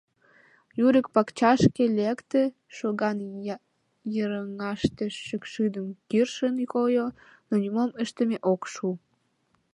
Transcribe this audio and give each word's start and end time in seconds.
Юрик 0.85 1.07
пакчашке 1.15 1.83
лекте, 1.97 2.43
шоган 2.75 3.17
йыраҥыште 4.15 5.05
шӱкшудым 5.25 5.87
кӱршын 6.09 6.55
койо, 6.73 7.07
но 7.47 7.53
нимом 7.63 7.91
ыштыме 8.03 8.37
ок 8.51 8.61
шу. 8.73 8.87